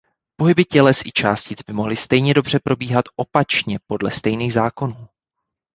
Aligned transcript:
Pohyby 0.35 0.65
těles 0.65 1.05
i 1.05 1.11
částic 1.11 1.63
by 1.67 1.73
mohly 1.73 1.95
stejně 1.95 2.33
dobře 2.33 2.59
probíhat 2.59 3.05
opačně 3.15 3.79
podle 3.87 4.11
stejných 4.11 4.53
zákonů. 4.53 5.07